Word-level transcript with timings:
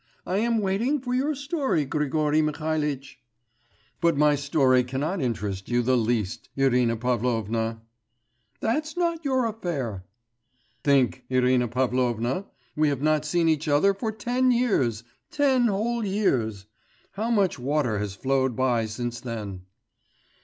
I 0.25 0.39
am 0.39 0.61
waiting 0.61 0.99
for 0.99 1.13
your 1.13 1.35
story, 1.35 1.85
Grigory 1.85 2.41
Mihalitch.' 2.41 3.19
'But 4.01 4.17
my 4.17 4.33
story 4.33 4.83
cannot 4.83 5.21
interest 5.21 5.69
you 5.69 5.83
the 5.83 5.95
least, 5.95 6.49
Irina 6.55 6.97
Pavlovna.' 6.97 7.83
'That's 8.59 8.97
not 8.97 9.23
your 9.23 9.45
affair.' 9.45 10.03
'Think, 10.83 11.25
Irina 11.29 11.67
Pavlovna, 11.67 12.47
we 12.75 12.89
have 12.89 13.03
not 13.03 13.25
seen 13.25 13.47
each 13.47 13.67
other 13.67 13.93
for 13.93 14.11
ten 14.11 14.49
years, 14.49 15.03
ten 15.29 15.67
whole 15.67 16.03
years. 16.03 16.65
How 17.11 17.29
much 17.29 17.59
water 17.59 17.99
has 17.99 18.15
flowed 18.15 18.55
by 18.55 18.87
since 18.87 19.19
then. 19.19 19.65